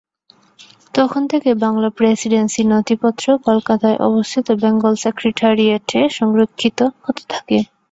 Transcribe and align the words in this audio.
তখন 0.93 1.21
থেকে 1.31 1.49
বাংলা 1.63 1.89
প্রেসিডেন্সির 1.97 2.67
নথিপত্র 2.71 3.25
কলকাতায় 3.47 3.97
অবস্থিত 4.07 4.47
বেঙ্গল 4.61 4.93
সেক্রেটারিয়েটে 5.03 5.99
সংরক্ষিত 6.17 6.79
হতে 7.03 7.23
থাকে। 7.29 7.57